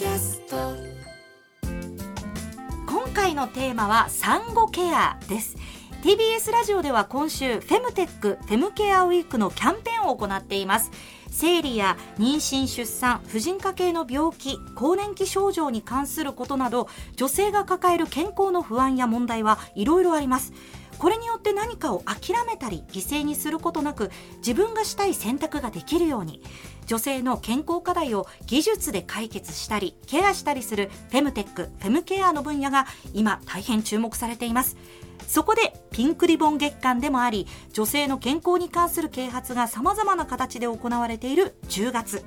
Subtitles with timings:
[0.00, 0.56] キャスト
[2.88, 5.58] 今回のテーマは産後ケアです。
[6.02, 10.90] TBS ラジオでは今週フェムテックフェムケアウィークのキャンペーンを行っています。
[11.30, 20.54] 生理や妊娠出産婦人科系の病気更年期症状に関することなど女性が抱える健康の不安や問題はいろいろあります。
[21.00, 26.42] これによって何かを諦めたり犠牲にすることなく自分がしたい選択ができるように
[26.86, 34.76] 女性の健康課題を技術で解決したりケアしたりするフェムテックフェムケアの分野が今大変注目されています。
[35.26, 42.24] そこでピンクリボン月間でもあり女性の健康に関する啓発が様々な形で行われている10月。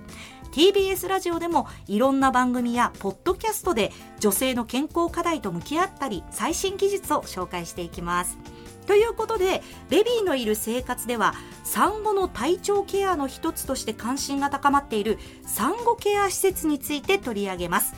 [0.54, 8.38] TBS ラジオでもいろんな番組やポッドキャストで女性の健康課題と向き合ったり最新技術を紹介していきます。
[8.86, 11.34] ということでベビーのいる生活では
[11.64, 17.94] 産後の体調ケアの一つとして関心が高まっている産後ケア施設について取り上げます。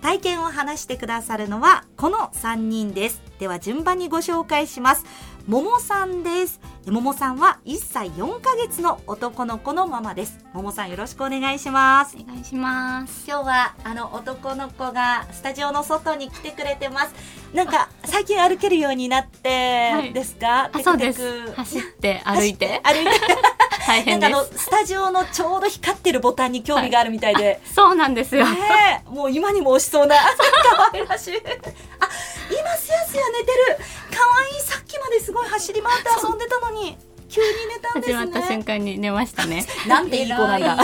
[0.00, 3.22] 体験を話してくださるのはこの3人です。
[3.38, 5.04] では順番にご紹介します。
[5.50, 6.60] ももさんです。
[6.86, 10.38] ももさんは1歳4ヶ月の男の子のママです。
[10.52, 12.16] ももさんよろしくお願いします。
[12.16, 13.24] お願いします。
[13.26, 17.14] 今日はあの男の子がスタジオの外に来てくれてます。
[17.52, 21.50] なんか最近歩けるようになってですか、あそうです。
[21.54, 22.80] 走って歩いて。
[22.84, 23.10] 歩いて。
[23.88, 24.30] 大変です。
[24.30, 28.48] なんかあのスタジオのちょうど光ってるボタンに興味があるみたいで、そうなんですよ。
[28.48, 29.10] ねえ。
[29.10, 30.14] もう今にも押しそうな。
[30.14, 31.40] 可愛らしいあ
[32.48, 33.78] 今すやすや寝てる。
[34.12, 36.96] 可愛いさまですごい走り回って遊んでたのに
[37.28, 38.16] 急に寝たんですね。
[38.18, 39.64] 始まった瞬間に寝ましたね。
[39.88, 40.76] なんていい子なんだ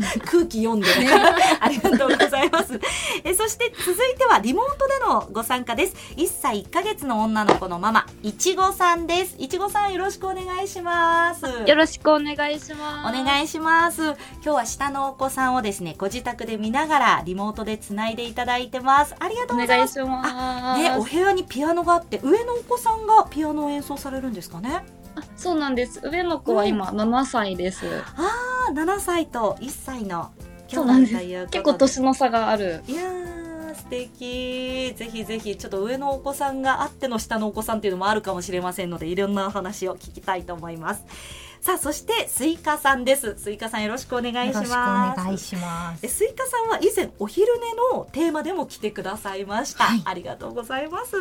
[0.24, 0.86] 空気読んで、
[1.60, 2.78] ありがとうございます。
[3.24, 5.94] えそして続いてはリモートでのご参加です。
[6.16, 9.34] 1歳1ヶ月の女の子のママいちごさんです。
[9.38, 11.44] いちごさんよろしくお願いします。
[11.66, 13.20] よろしくお願いします。
[13.20, 14.02] お願いします。
[14.02, 19.14] 今日は下のお子さんをですねご自宅で見ながらリモートでつないでいただいてます。
[19.18, 19.98] ありがとうおございます。
[19.98, 20.80] 願いします。
[20.82, 24.84] ね、お部屋にピアノがあって上のお子さんがピアノを演奏されるんですかね？
[25.16, 26.00] あそうなんです。
[26.02, 27.86] 上の子は今7歳です。
[28.16, 30.30] ああ7歳と1歳の
[30.68, 31.46] 兄弟ということで。
[31.50, 32.82] 結構年の差がある。
[32.86, 34.94] いやー素敵。
[34.96, 41.04] ぜひぜひちょっと上のお子さんがあっての下のお子さんっていうのもあるかもしれませんのでいろんなお話を聞きたいと思います
[41.64, 43.36] さあそしてスイカさんです。
[43.38, 44.56] スイカさんよろしくお願いします。
[44.56, 46.04] よろしくお願いします。
[46.04, 46.08] え。
[46.10, 50.02] スイカさんは以前お昼寝のテーマでも来てくださいました、はい。
[50.04, 51.16] ありがとうございます。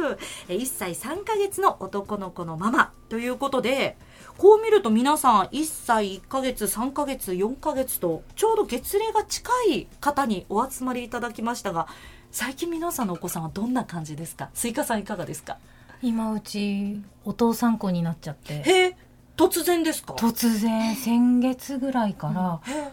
[0.50, 3.96] え1歳3ヶ月の男の子のママということで
[4.38, 11.88] こう見ると皆さん1歳1ヶ月3ヶ月4ヶ月とちょうど月齢が近い方にお集まりいただきましたが
[12.32, 14.50] 最近皆さんのお子さんはどんな感じですか？
[14.54, 15.58] スイカさんいかがですか？
[16.02, 18.56] 今うちお父さん子になっちゃって。
[18.56, 18.98] へえ
[19.38, 20.14] 突然ですか？
[20.14, 22.92] 突然先月ぐらいからへ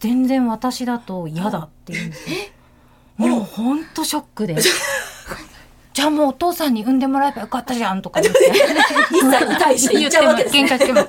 [0.00, 2.36] 全然私だと嫌だって言うんですよ。
[3.16, 4.54] もうほんとショックで。
[4.60, 6.10] じゃあ。
[6.10, 8.52] もうお父さんに産んでもらえばよかったじゃんとか言って。
[9.12, 10.64] 1歳に対して言っちゃうわけですね。
[10.64, 11.00] 喧嘩しても。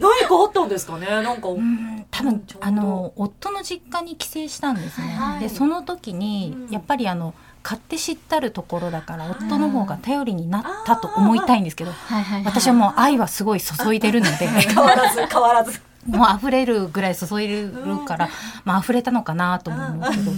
[0.00, 1.06] 何かあったんですかね？
[1.06, 5.08] なんか、うん多分あの夫の実家に帰省したんですね。
[5.08, 5.40] はい。
[5.40, 6.72] でその時に、うん。
[6.72, 11.92] やっぱりあの買って知ったるところだから夫の方が頼りになったと思いたいんですけど、
[12.44, 14.46] 私はもう愛はすごい注いでるので。
[14.48, 15.80] 変わらず変わらず。
[16.06, 18.28] もう溢れるぐらい注いでるから、
[18.64, 20.32] まあ溢れたのかなとも思うけど、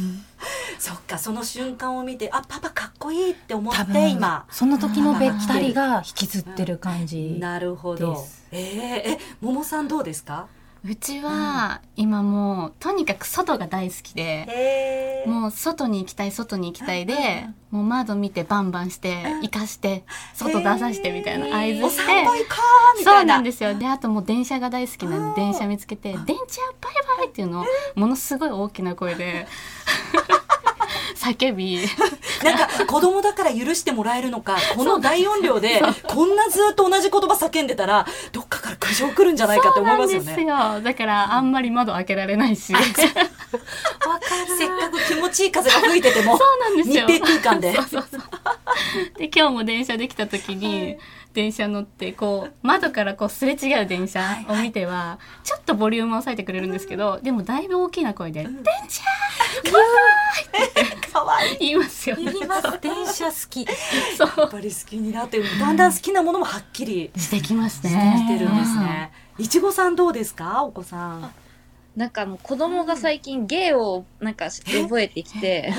[0.79, 4.45] そっかその瞬間を見てあパパかっこいいって思って今。
[4.51, 7.39] その時のべったりが引きずってる感じ。
[7.41, 8.23] なるほど。
[8.53, 10.49] えー、え桃さんどうですか？
[10.87, 17.15] うちは今もうとにかく外が大好きでへもう外に行きたい外に行きたいで
[17.71, 22.63] もう窓見てバンバンして生かして外出さしてみたいな合図しお散歩て行こ
[22.97, 23.21] うみたいな。
[23.21, 23.75] そうなんですよ。
[23.79, 27.65] であともう電車が大好きなんで電車見つけて「電車バイバイ!」っていうのを
[27.95, 29.47] ものすごい大きな声で
[31.17, 31.79] 叫び。
[32.45, 38.43] なんか子供だから許してもらえるのかこの大音量で こんなずっと同じ言葉叫んでたらど
[38.85, 42.73] っかから苦情来るんじゃないかって思いますよそうなんですねよだからあんまり窓開けられないし。
[42.73, 42.91] わかる。
[44.59, 47.07] せっかく気持ちいい風が吹いててもそうなんですよ。
[47.07, 47.75] 密閉空間で。
[47.75, 48.21] そうそうそう
[49.19, 50.97] で今日も電車できた時に、
[51.33, 58.55] 電車乗ってこう窓からこうすれ違う電車を見てはちょっとボリュームを抑えてくれるんですけど、でもだいぶ大きな声で「電
[58.89, 59.03] 車!」
[61.13, 61.59] かわいい。
[61.61, 62.25] 言いますよね。
[62.25, 62.63] 言います。
[62.81, 63.67] 電車好き。
[64.17, 64.33] そう。
[64.37, 68.27] やっぱり好きになってだんだん好きなものもはっきりしてきますしてね。
[68.29, 69.13] きてるんですね。
[69.39, 71.31] いちごさんどうですかお子さん？
[71.97, 75.73] なんかあの子供が最近芸をなんか覚えてきて、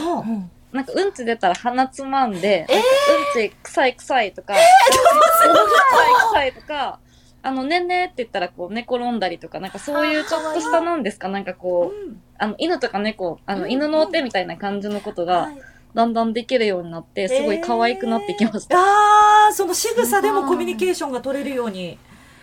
[0.75, 7.00] なんかうんち出たら鼻つまんで、うんち臭い臭いとか、臭い臭いとか、
[7.42, 13.72] あの、ねんねって言ったら、こう、寝転んだりとか、なんかそういうちょっとしたなんですか、なんかこう、うんあの、犬とか猫、あの、うん。
[13.72, 15.62] 犬のお手みたいな感じのことが、はい。
[15.94, 18.77] だんだんできるようになって、すごい可愛くなってきました。
[18.77, 21.98] ああその仕草でもコミュニケーションが取れるように。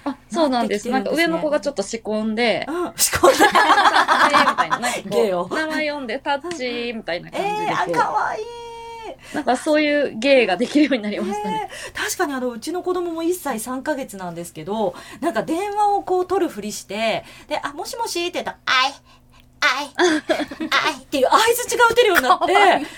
[0.04, 0.88] あ、そうなんです。
[0.88, 3.38] なんですねなんか上の子がちょっと仕込んで、うん、しこんだ。
[3.38, 8.42] タッチみたいな、名前読んでタッチみたいな感じえー、かわいい。
[8.42, 11.68] う、なんかそういう芸ができるようになりましたね。
[11.70, 18.92] えー確かにあのうちの子供も1歳3ヶ月なんですけどなんか電話をこう取るふりしてで「あもしもし」って言ったら「あい」
[19.78, 22.54] あい、あいっていう相づちが打てるようになって、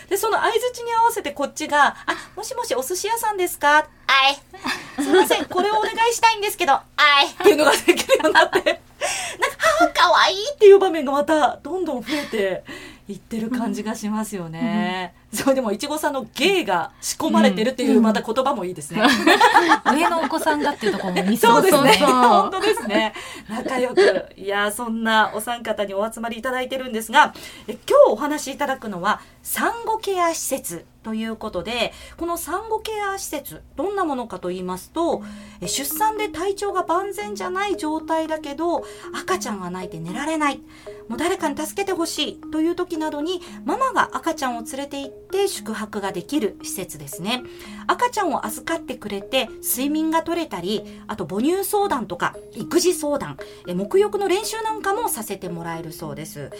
[0.08, 1.96] で、その相づちに合わせてこっちが、あ、
[2.36, 3.78] もしもしお寿司屋さんですか？
[3.78, 3.84] あ
[4.30, 5.02] い。
[5.02, 6.82] すいません、これをお願いしたいんですけど、あ
[7.24, 7.28] い。
[7.28, 8.58] っていうのができるようになって、
[9.38, 12.64] なんか、あ、かわいいっていう場面がまたどんどん増えて
[13.08, 15.14] いってる感じがしますよね。
[15.34, 19.02] それでも、いちごさんの芸が仕込まれてるっていうまた言葉もいいですね。
[19.92, 21.92] 上のお子さんがっていうところも見そうですね。
[21.98, 23.14] 本当ですね。
[23.48, 24.26] 仲良く。
[24.36, 27.34] いや、そんなお三方にお集まりいただいてるんですが、
[27.66, 35.22] え今日お話しいただくのは、産後ケア施設ということで、この産後ケア施設、どんなものかと言いますと、
[35.60, 40.60] え出産で体調が万全じゃない状態だけど、赤ちゃんが泣いて寝られない。
[41.08, 47.42] もう誰かに助けてほしいという時などに、ママが赤ちゃんを連れて行って宿泊ができる施設ですね。
[47.86, 53.36] 赤ちゃんを預かってくれて睡眠が取れたりあと母乳相談とか育児相談
[53.66, 56.50] え沐浴の練習なんかもさせてもらえるそうです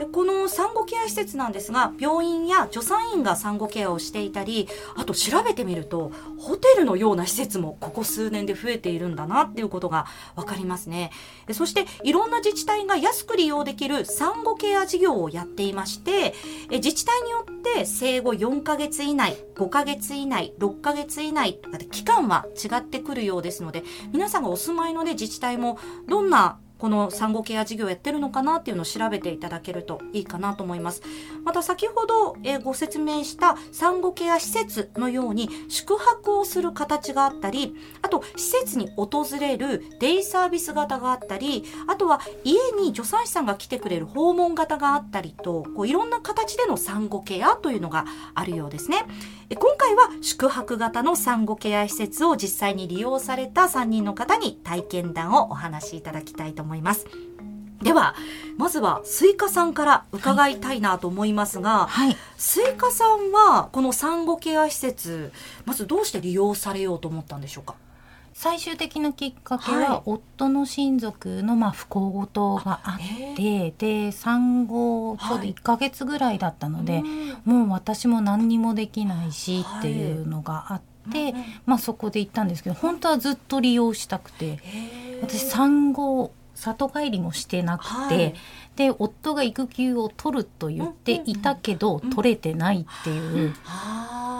[0.00, 4.66] でこの産後ケア施設なんですが病院や助産院が産後ケアをしていたり
[4.96, 10.06] あと調べてみるとホテルのような施設もここ数年で増えているんだなっていうことが
[10.36, 11.10] わかりますね。
[11.52, 16.34] そしていろんな自治体が安く利用できる産後ケア事業をやっていまして
[16.70, 23.82] 自治体によって生後4ヶ月以内5ヶ月以内6ヶ月以内とかで期間は違ってくるようですので
[24.12, 31.02] 皆さんがお住まいの、ね、自治体もどんなこの産後ケア事業をやってるのかなっていうのを調べていただけるといいかなと思います。
[31.44, 49.04] また先ほど、えご説明した産後ケア施設のように宿泊をする形があったり、あと施設に訪れるデイサービス型があったり、あとは家に助産師さんが来てくれる訪問型があったりと、こういろんな形での産後ケアというのがあるようですね。
[49.50, 56.69] え今回は宿泊型の産後ケア施設を実際に利用された3人の方に体験談をお話しいただきたいと思います。
[57.82, 58.14] では、
[58.58, 62.16] まずはスイカさんから伺いたいなと思いますが、はい。
[62.36, 65.32] スイカさんはこの産後ケア施設、
[65.64, 67.74] まずどうして利用されようと思ったんでしょうか？
[68.32, 69.84] 最終的なきっかけはい。
[69.84, 72.98] は、夫の親族のまあ不幸事があ
[73.32, 77.02] って、で、産後ちょうど1ヶ月ぐらいだったので、
[77.44, 81.34] もう私も何にもできないしっていうのがあって、
[81.64, 84.60] まあそこで行ったんですけど、本当はずっと利用したくて、
[85.22, 88.34] 私産後里帰りもしてなくて、はい。
[88.76, 92.10] で夫が育休を取ると言っていたけど、うん。
[92.10, 93.54] 取れてないっていう、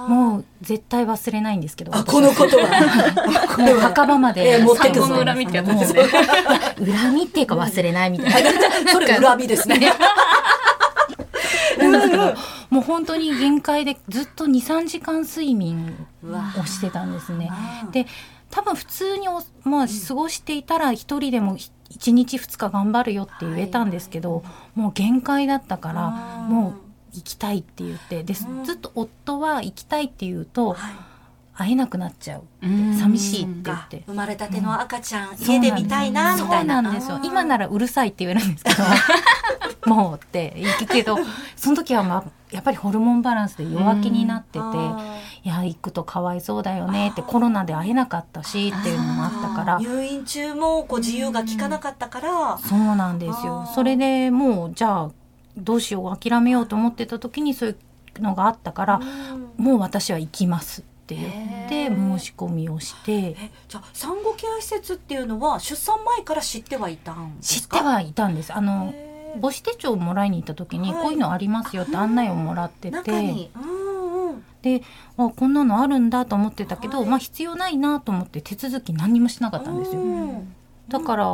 [0.08, 6.02] ももう絶対忘れないんですけどこのことはもう墓場までえー持ってくの恨みってやつですね
[6.92, 8.50] 恨みっていうか忘れないみたいな。
[8.90, 9.92] それ恨みですね。
[11.78, 12.34] なんですけど
[12.70, 17.50] もう本当に限界でずっと23時間睡眠をしてたんですね。
[17.84, 18.06] うんで
[18.50, 21.56] 多分普通にお、まあ、過ごしていたら一人でも
[21.90, 24.44] 1日2日頑張るよって言えたんですけど、
[24.74, 26.06] もう限界だったから
[26.48, 26.74] うんもう
[27.16, 28.64] 行きたいって言ってでうん。
[28.64, 30.92] ずっと夫は行きたいって言うとはい。
[31.52, 32.42] 会えなくなっちゃう。
[32.62, 32.94] うん。
[32.94, 34.02] 寂しいって言っがて。
[34.06, 36.76] 生まれたての赤ちゃん、そう家で見たいなみたいな。
[36.76, 37.20] そうなんですよ。
[37.22, 38.82] 今ならうるさいって言えるんですけど
[39.94, 41.18] もうって言うけど
[41.56, 49.78] その時は、まあ、やっぱりホルモンバランスで弱気になってて、あいや行くとかわいそうだよねってコロナで会えなかったしっていうのもあったから。
[49.78, 53.68] 入院中もこう自由が利かなかったから、そうなんですよ。
[53.74, 55.10] それでもうじゃあ
[55.56, 57.76] どうしよう諦めようと思ってた時にそうい
[58.18, 59.64] うのがあったから、うん。
[59.64, 63.12] もう私は行きますって言って申し込みをして。
[63.12, 67.76] えじゃあ産後ケア施設っていうのは出産前から知ってはいたんですか？
[67.76, 68.52] 知ってはいたんです。
[68.52, 68.92] あの
[69.40, 73.50] 母子手帳をもらいに行った時に、はいこういうのありますよって案内をもらってて。
[74.62, 74.82] で
[75.16, 77.08] あこんなのあるんだと思ってたけど、はい。
[77.08, 80.00] まあ必要ないなと思って手続き何にもしなかったんですよ。
[80.02, 80.54] うん。
[80.88, 81.26] だから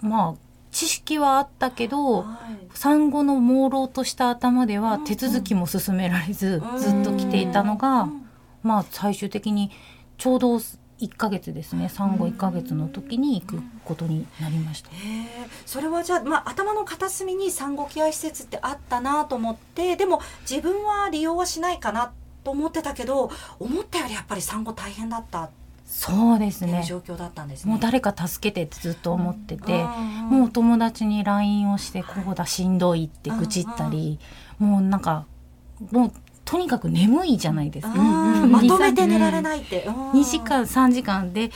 [0.00, 0.34] まあ
[0.72, 2.76] 知識はあったけどはい。
[2.76, 6.78] 産後の朦朧とした頭ではうん手続きも進められず、うん。
[6.78, 8.26] ずっと来ていたのが、うん。
[8.64, 9.70] まあ最終的に
[10.18, 10.58] ちょうど
[11.00, 11.88] 1ヶ月ですね。
[11.88, 14.90] 産後1ヶ月の時に行くことになりました。
[14.90, 22.12] へえそれはじゃあ、まあ、頭の片隅に産後ケア施設ってあったなと思ってでも自分は利用はしないかな
[22.44, 25.50] と思ってたけど思ったよりやっぱり産後大変だった。
[25.86, 26.82] そうですね。
[26.86, 27.70] 状況だったんですね。
[27.70, 34.18] もう誰か助けてってずっと思ってて、うんもう友達に LINE をしてこうだしんどいって愚痴ったり、
[34.58, 35.26] もうなんか
[35.90, 36.12] もう
[36.44, 37.94] とにかく眠いじゃないですか。
[37.94, 39.88] まとめて寝られないって。
[39.88, 40.62] 2時間。
[40.62, 41.50] 3時間で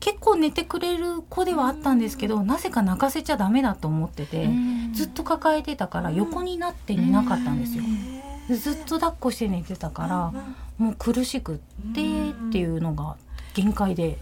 [0.00, 4.48] 結構寝てくれる子ではあったんですけど、なぜか泣かせちゃダメだと思ってて、
[4.92, 7.84] ずっと抱えてたから横になって寝なかったんですよ。
[8.48, 10.32] でずっと抱っこして寝てたから、
[10.76, 11.58] もう苦しくっ
[11.94, 13.16] てっていうのが
[13.54, 14.18] 限界で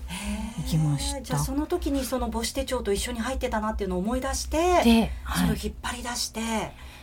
[0.58, 1.22] 行きました。
[1.22, 6.40] じゃあその時にその母子手帳と一緒に入ってたなっていうのを思い出して、で、それをはい、引っ張り出して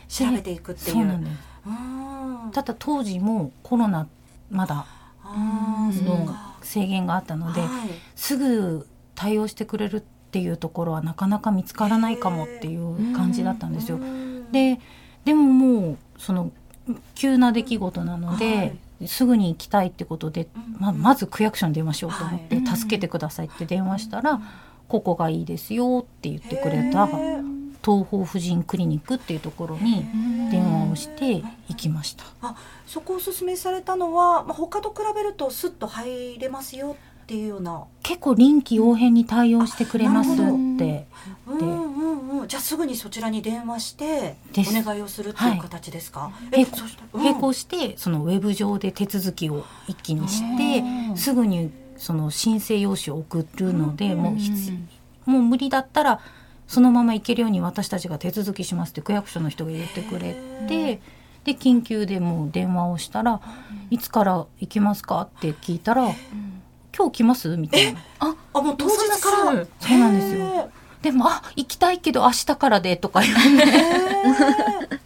[0.08, 1.26] 調べていくっていう。
[2.52, 4.06] ただ当時もコロナ
[4.50, 4.86] まだ
[5.24, 7.70] の制限があったので、はい。
[8.16, 10.00] すぐ対応してくれるっ
[10.30, 13.96] ていうところはなかなか見つからないかもっていう感じだったんですよ。
[13.96, 14.50] うん。
[14.52, 14.80] で
[15.24, 16.50] でももうその
[17.14, 18.76] 急な出来事なので、
[19.06, 20.48] すぐに行きたいってことで、
[20.78, 24.40] ままず区役所に電話しようと思って、はい助けてくださいって電話したら、
[24.88, 27.06] ここがいいですよって言ってくれた
[27.84, 30.04] 東方婦人クリニックっていうところに
[30.50, 32.24] 電話をして行きました。
[32.86, 37.84] そこをおすすめされたのは、まあ、他と比べるとスッと入れますよっていうような。
[38.02, 40.40] 結構臨機応変に対応してくれますって。
[40.40, 46.32] うんうんうん、じゃあすぐにそちらに電話してお願いをするっていう形ですか？
[46.50, 47.24] 並そしたらうん。
[47.24, 54.72] 並行してそのウェブ上で手続きを一気にしてうんすぐにその申請用紙を送るのでうんもう必
[55.26, 56.20] もう無理だったら
[56.70, 61.00] そのまま行けるように私たちが手続きしますって区役所の人が言ってくれへて
[61.42, 63.40] で緊急でもう電話をしたら
[63.90, 66.04] 「いつから行きますか?」って聞いたら
[66.96, 68.00] 「今日来ます?」みたいな。
[68.54, 69.66] あもう当日から。
[69.80, 70.70] そうなんですよ。
[71.02, 73.40] でも「あ行きたいけど明日からで」とか言って。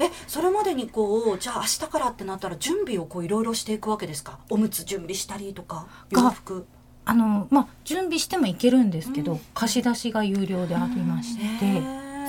[0.00, 4.38] えそれまでにこうじゃあ明日からってなったら準備をこういろいろしていくわけですか？
[4.50, 6.66] おむつ準備したりとかが洋服
[7.06, 9.40] あのまあ準備しても行けるんですけど、うん。
[9.54, 11.82] 貸し出しが有料でありまして、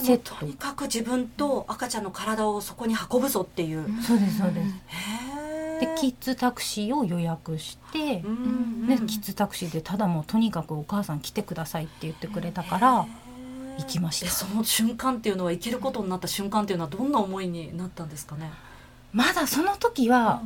[0.03, 0.35] セット。
[0.35, 4.69] とにかく自分と赤ちゃんの体をそこに運ぶぞっていう、そうですそうです。
[4.87, 8.33] へでキッズタクシーを予約して、うんう
[8.85, 13.05] んでキッズタクシーでただもうとにかくお母さん来てくださいって言ってくれたから
[13.77, 14.25] 行きました。
[14.25, 18.51] でその瞬間っていうのは行けることになった瞬間っていうのはどんな思いになったんですかね？
[19.11, 20.43] まだその時は、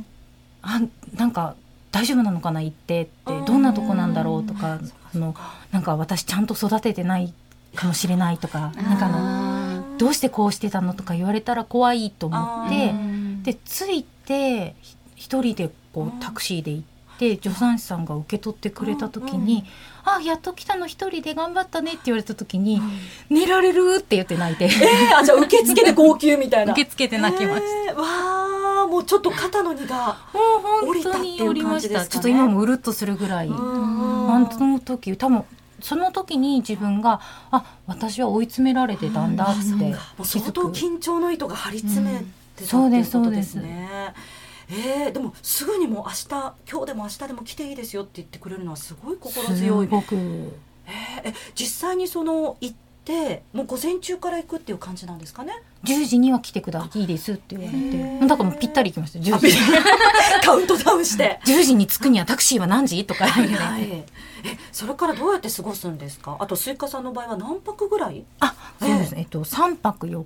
[0.62, 0.80] あ
[1.14, 1.54] なんか
[1.92, 4.78] 大丈夫なのかな行ってってうんどんなとこなんだろうとか
[5.14, 5.34] あの
[5.72, 7.32] なんか私ちゃんと育ててない
[7.74, 12.92] かもしれないとかなんかあのどうしてこうしてたのとか言われたら怖いと思って
[13.52, 16.84] で着いてひ一人でこうタクシーで行っ
[17.18, 19.64] て助産師さんが受け取ってくれた時うんに
[20.04, 22.80] 「あやっと来たの一人で頑張ったね」って言われた時に
[23.28, 24.64] 「寝られる?」って言って泣いて。
[24.64, 26.72] えー、あじゃあ受付で号泣みたいな。
[26.74, 27.92] 受付で泣きました。
[27.92, 28.29] えー
[29.00, 32.06] うちょっと肩の荷がもう本当に降りました。
[32.06, 33.48] ちょっと今もうるっとするぐらい。
[33.48, 35.44] あ本の時多分
[35.80, 39.62] その時に自分があ私は追い詰められてたんだって
[40.24, 40.70] 相当。
[40.70, 42.24] 緊張の糸が張り詰めてたっ
[42.56, 43.88] てそういうですことですね。
[44.72, 49.90] えー、でもすぐにもう明日今日でも明日でも来ていいですよって言ってくれるのはすごい心強いす。
[49.90, 50.52] ごくえー
[51.24, 55.52] え実際にその行ってもう午前中から行くっていう感じなんですかね
[55.84, 57.78] ？10時には来てくださいいいですって言われ
[58.20, 59.18] て、だからもうぴったり来ました。
[59.18, 59.56] 10時。
[60.44, 61.40] カウントダウンして。
[61.46, 63.04] 10時に着くにはタクシーは何時？
[63.04, 63.54] とか言われて。
[63.62, 64.06] はい、え
[64.72, 66.36] それからどうやって過ごすんですか？
[66.38, 68.24] あとスイカさんの場合は何泊ぐらい？
[68.40, 69.20] あ、そうですね。
[69.20, 70.24] えっと3泊4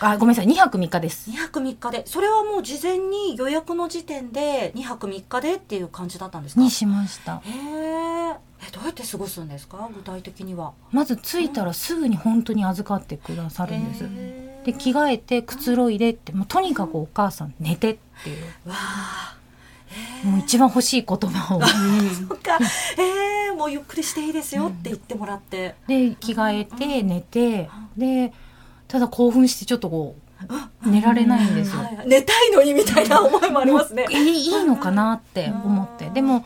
[0.00, 1.34] あごめんなさい2泊3日です2。
[1.36, 6.60] 泊3日でそれはもう事前に予約の時点で2泊3日でっていう感じだったんですか？
[6.60, 7.40] にしました。
[7.44, 9.88] へーえどうやって過ごすんですか？
[9.94, 10.72] 具体的には。
[10.92, 14.04] まず着いたらすぐに本当に預かってくださるんです。
[14.04, 14.66] へー。
[14.66, 18.44] で着替えてくつろいでってもうとにかくお母さん寝てっていう。
[18.68, 19.36] わあ。
[20.24, 21.60] もう一番欲しい言葉を
[22.28, 22.58] そっか。
[22.98, 28.32] えー、もうゆっくりしていいですよって言ってもらって、で着替えて寝てで
[28.88, 30.16] ただ興奮してちょっとこ
[30.82, 31.82] う寝られないんですよ。
[31.82, 32.08] はいはい。
[32.08, 34.06] 寝たいのにみたいな思いもありますね。
[34.10, 36.06] えいいのかなって思って。
[36.06, 36.14] うん。
[36.14, 36.44] でもき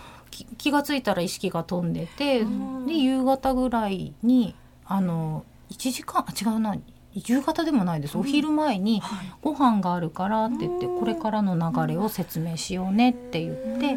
[0.59, 2.87] 気がついたら意識が飛んでてうん。
[2.87, 6.77] で夕方ぐらいにあの1時間あ違うな。
[7.15, 8.17] 夕方でもないです。
[8.17, 9.33] お昼前にはい。
[9.43, 10.99] ご飯があるからって言ってうん。
[10.99, 13.97] これからの流れを説明しようねって言って。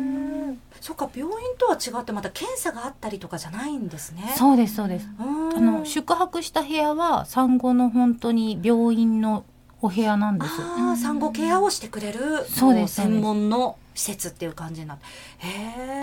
[0.82, 4.34] そっか病院とは違ってまた検査があったりとかじゃないんですね。
[4.38, 5.08] そうですそうです。
[5.20, 5.58] うん。
[5.58, 9.46] あの宿泊した部屋は産後の本当に病院の
[9.86, 10.51] お部屋なんです。
[10.62, 14.98] ああ産後ケアをしてくれるそうですも専門の施設っていう感じにな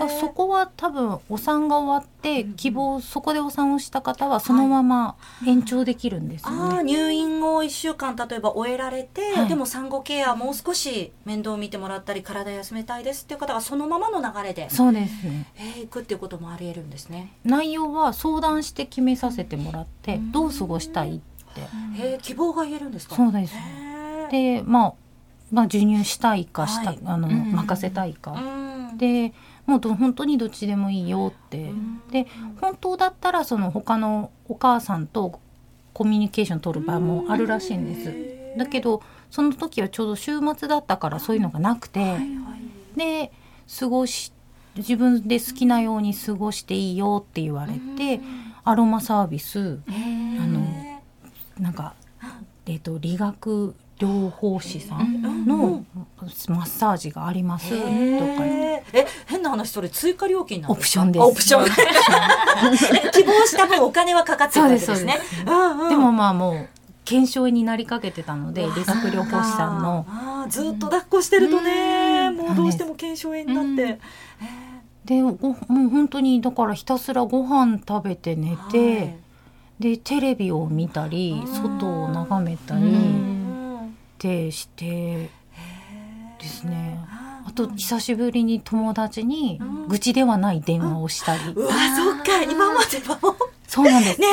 [0.00, 6.92] だそこは多分お産が終わってうん希望そこでお産をした方はそのまま延長できるんですよああね。
[6.92, 15.46] 入院を1週間例えば終えられて、はいでも産後ケアもう少し面倒を見てもらったり体休めたいですっていう方がそのままの流れで、そうですね。
[15.56, 17.32] えー行くっていうこともありえるんですね。
[17.44, 21.31] 内容は相談して決めさせてもらってうんどう過ごしたいって。
[21.60, 23.14] へえ希望が言えるんですか？
[23.14, 23.54] そうです。
[24.30, 24.94] でまあ
[25.50, 28.32] まあ授乳したいかした、はいあの、うん任せたいか。
[28.32, 28.98] うん。
[28.98, 29.32] で
[29.66, 31.58] もうど本当にどっちでもいいよって。
[31.58, 32.26] うんで
[32.60, 35.40] 本当だったらその他のお母さんと
[35.94, 38.58] コミュニケーション取る場もあるらしいんです。
[38.58, 42.98] だけどその時はちょうど週末だったからそういうのがなくて、はいはい。
[42.98, 43.32] で
[43.78, 44.32] 過ごし
[44.76, 48.20] 自分で好きなように過ごしていいよって言われて、
[48.64, 49.80] アロマサービス
[51.62, 51.94] なんか、
[52.66, 55.84] えっと理学療法士さんの
[56.48, 57.84] マッサージがありますとか
[58.44, 58.82] え
[59.26, 61.22] 変な話それ追加料金なんオプションです。
[61.22, 61.66] あオプション。
[63.12, 65.20] 希望した分お金はかかってるわけですね。
[65.88, 66.68] でもまあもう
[67.04, 70.04] 検証になりかけてたので理学療法士さんの。
[70.48, 72.36] ずっと抱っこしてるとね、うん。
[72.36, 74.00] もうどうしても腱鞘炎になって、
[75.04, 79.21] でごもう本当にだからひたすらご飯食べて寝て、はい
[79.78, 81.54] でテレビを見たりうん。
[81.54, 85.30] 外を眺めたりってして
[86.38, 86.98] ですね。
[87.44, 89.88] あと久しぶりに友達にうん。
[89.88, 92.42] 愚痴ではない電話をしたり、うわそっか。
[92.42, 93.30] 今まではも。
[93.30, 93.34] う
[93.66, 94.16] そうなんです。
[94.20, 94.26] 助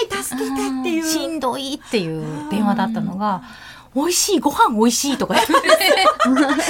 [0.00, 0.22] けて。
[0.22, 1.04] 助けてっていう。
[1.04, 3.42] しんどいっていう電話だったのが
[3.94, 5.34] 美味しいご飯美味しいとか。
[5.34, 5.54] 言って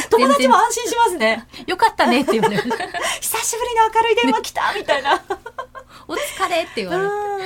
[0.08, 1.46] 友達も安心しますね。
[1.66, 2.62] よかったねって言われて
[3.20, 5.20] 久しぶりの明るい電話来たみたいな。
[6.08, 7.37] お疲れって言われて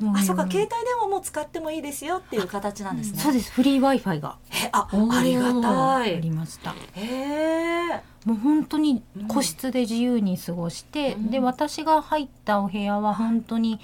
[0.00, 0.08] うん。
[0.08, 0.70] うんあうんそうか携帯電
[1.00, 3.18] 話も使ってもいいですよっていう形なんですね。
[3.20, 3.52] そうです。
[3.52, 4.36] フリー Wi-Fi が。
[4.52, 6.74] えあありがたあいりました。
[6.94, 11.30] へえもう本当に個室で自由に過ごして、うん。
[11.30, 13.80] で私が入ったお部屋は本当に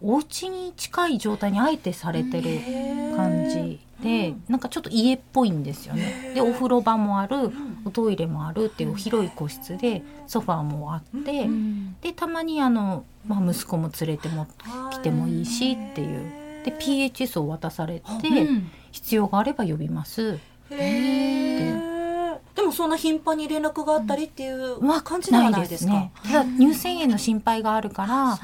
[0.00, 4.42] お家に近い状態にあえてされてる感じで、うん。
[4.48, 6.30] なんかちょっと家っぽいんですよへね。
[6.32, 6.34] ー。
[6.34, 7.78] でお風呂場もあるん。
[7.84, 11.96] おトイレもあるっていう広い個室でソファーもあって、うん。
[12.00, 14.46] でたまにあの、まあ、息子も連れても
[14.90, 16.64] 来てもいいしっていう。
[16.64, 18.70] で PHS を渡されて、うん。
[18.90, 20.38] 必要があれば呼びます。
[20.70, 25.92] でもそんな頻繁に連絡があったりっていうは感じではないですか？
[25.92, 26.12] ね。
[26.24, 28.38] ただ乳腺炎の心配があるからおっ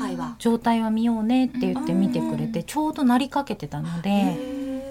[0.00, 0.34] ぱいは。
[0.38, 4.36] 状態は見ようねって言って見てくれてちょうどなりかけてたので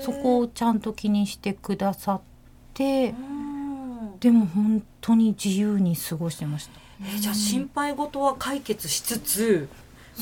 [0.02, 2.22] そこをちゃんと気にしてくださっ
[2.74, 4.20] てうん。
[4.20, 6.72] でも本当に自由に過ごしてました。
[7.02, 9.70] えーじゃあ心配事は解決しつつ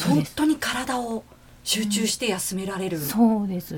[0.08, 1.24] 本当に体を
[1.64, 3.76] 集中して休められる、そうです。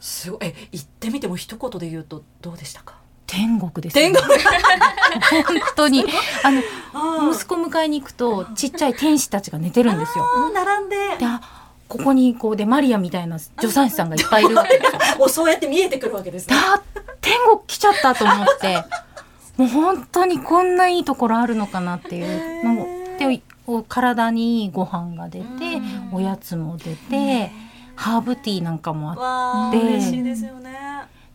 [0.00, 0.40] すごい。
[0.42, 2.96] え言ってみても一言で言うとどうでしたか？
[3.26, 4.24] 天国です、天国。
[4.24, 6.04] 本当に。
[6.42, 6.60] あの
[6.92, 10.26] あ息子迎えに行くとちっちゃい天使たちが寝てるんですよ。
[10.52, 10.96] 並んで。
[11.18, 11.59] であ
[11.90, 14.54] ここにこうでマリアみたいな助産師さんがいっぱいいる。
[14.54, 14.84] わけで
[15.28, 16.54] すそうやって見えてくるわけですね。
[16.54, 16.80] だ
[17.20, 18.84] 天国来ちゃったと思って。
[19.56, 22.64] もう本当にこんないいところあるのかなっていう。
[22.64, 22.86] のも
[23.18, 26.14] でお体にいいご飯が出てうん。
[26.14, 27.50] おやつも出て
[27.96, 29.82] ハーブティーなんかもあって。
[29.82, 30.70] 嬉しいですよね。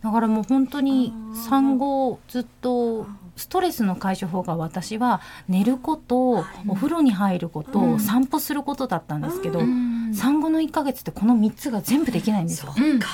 [0.02, 8.00] だからもう本当にうん産後ずっとストレスの解消法が私は寝ることお風呂に入ることうん。
[8.00, 9.85] 散歩することだったんですけどうん
[10.16, 12.72] 産後の1ヶ月ってこの3つが全部できないんですよ。
[12.76, 13.08] そうか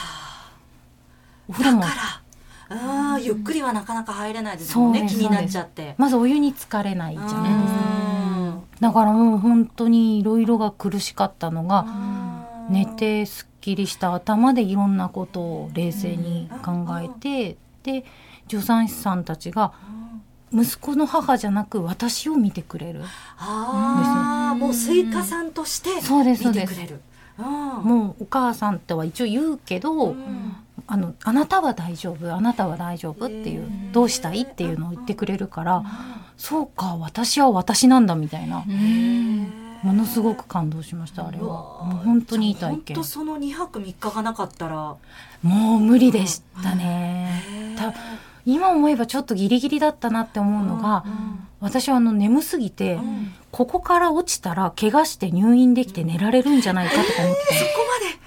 [1.49, 1.53] お
[2.75, 5.95] あーゆっくりはなかなか入れないですもんねそうです気になっちゃって。
[5.99, 7.81] まずお湯に浸かれないじゃないですか。
[7.81, 8.63] うん。
[8.81, 11.87] だからもう本当にいろいろが苦しかったのが
[12.69, 12.75] うん。
[12.75, 18.05] 寝てすっきりした頭でいろんなことを冷静に考えてで
[18.49, 19.73] 助産師さんたちが
[20.53, 23.03] 息子の母じゃなく私を見てくれる。
[23.39, 27.01] ああもうスイカさんとして見てくれる。
[27.39, 27.45] うん。
[27.45, 30.57] もうお母さんとは一応言うけど、うん。
[30.87, 35.85] あのあなたは大丈夫あなたは大丈夫っていうどうしたいっていうのを言ってくれるから
[36.37, 41.45] そうか私は私なんだみたいなうんものすごく感動しましたあれは。
[41.85, 44.97] もう本当にいい体験本当その2泊3日がなかったら。
[45.43, 47.75] もう無理でしたね。
[47.77, 47.93] た
[48.45, 51.05] 今思えばちょっとギリギリだったなって思うのが
[51.61, 53.33] 私はあの眠すぎてうん。
[53.53, 58.19] ここから落ちたら怪我して入院できて寝られるんじゃないかとか思ってたそこまで？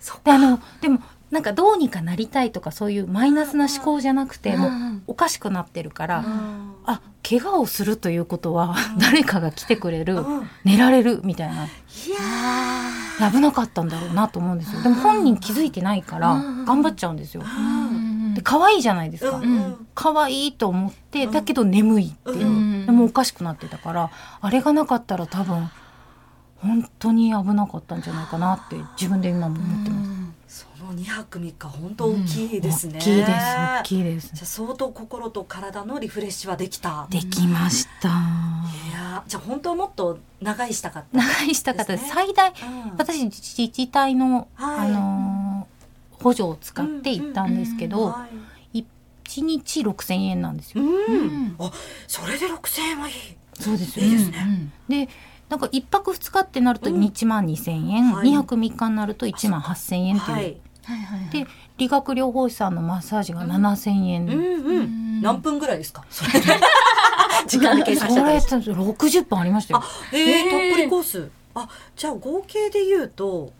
[0.00, 0.98] そっであのでも
[1.30, 4.70] なんかどうにかなりたいとかそういうマイナスな思考じゃなくてもう
[5.06, 6.74] おかしくなってるからうん。
[6.84, 10.50] あ怪我をするということは誰かが来てくれるうん。
[10.64, 11.54] 寝られるみたいな。
[11.54, 13.30] いやー。
[13.30, 14.82] 危なかったんだろうなと思うんですよ。
[14.82, 17.42] でも本人気づいてないからうん頑張っちゃうんですよ。
[17.42, 17.48] うん
[17.81, 17.81] うん
[18.34, 19.86] で可愛いじゃないですか、うんうん。
[19.94, 21.32] 可愛いと思ってうん。
[21.32, 22.86] だけど眠いっていう、うん。
[22.86, 25.70] でもおかしくなってたからあれがなかったら多分
[26.56, 30.04] 本当に危なかったんじゃないかなって自分で今も思ってま
[30.48, 34.30] す、その2泊3日本当大きいですね、大きいです大きいです。
[34.32, 37.08] じゃあ相当心と体のリフレッシュはできた。
[37.10, 38.12] できました、い
[38.92, 42.10] やーじゃあ本当はもっと長いしたかった、長いした方でですね。
[42.14, 42.54] 最大うん。
[42.96, 44.90] 私自治体の、はい。
[44.90, 45.51] あのー
[46.22, 48.84] 補助を使って行ったんですけど、はい。
[49.24, 50.82] 1日6,000円なんですよ。
[50.82, 50.90] うん。
[50.90, 51.56] うん。
[51.58, 51.70] あ
[52.06, 53.14] それで6000円はいい。
[53.58, 53.98] そうです。
[53.98, 54.68] よいいですね。
[54.88, 55.08] で
[55.48, 57.00] なんか1泊2日ってなるとうん。
[57.00, 58.28] 1万2,000円、はい。
[58.28, 60.60] 2泊3日になると1万8,000円っていう、はい。
[60.84, 61.30] はいはいはい。
[61.30, 61.46] で
[61.78, 66.04] 理学療法士さんのマッサージが7,000円、うんうん、うん何分ぐらいですか？
[66.10, 66.40] それで
[67.46, 69.80] 時間で計算したりしてそれ60分ありましたよ。
[69.82, 69.86] あ。
[70.12, 70.50] えー、えー。
[70.50, 71.30] たっぷりコース。
[71.54, 73.52] あじゃあ合計で言うと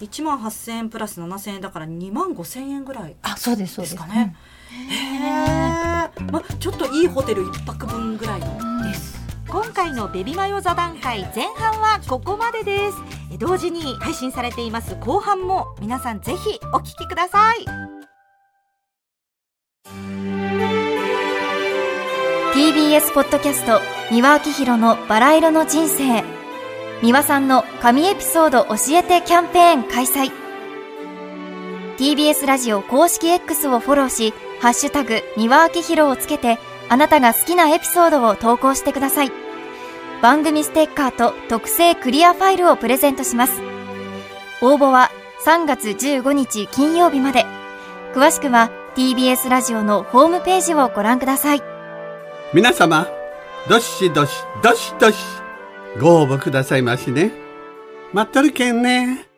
[0.00, 3.94] 1万8000円プラス7000円だから2万5000円ぐらいあそうですそうです。
[3.94, 4.34] ですかね。
[4.70, 8.58] へえ、ま、ちょっといいホテル一泊分ぐらいの。
[8.60, 9.18] うんです。
[9.48, 12.96] 今回のベビマヨ座談会前半はここまでです。
[13.32, 17.64] え同時に配信されています後半も皆さんぜひお聞きください。
[22.54, 26.39] TBS ポッドキャスト三輪明宏のバラ色の人生
[27.02, 30.30] 三輪さんの神エピソード教えてキャンペーン開催。
[31.96, 36.58] TBS ラジオ公式 X をフォローし「ハッシュタグ三輪明宏」をつけて
[36.90, 39.32] あなたが好きなエピソードを投稿してください。
[40.20, 43.62] 番組ステッカーと特製クリアファイルをプレゼントします。
[44.60, 45.10] 応募は
[45.46, 47.46] 3月15日金曜日まで。
[48.14, 51.62] 詳しくは TBS ラジオのホームページをご覧ください。
[52.52, 53.06] 皆様、
[53.70, 54.32] どしどし、
[54.62, 55.16] どしどし、
[55.98, 57.32] ご応募くださいましね。
[58.12, 59.29] 待っとるけんね。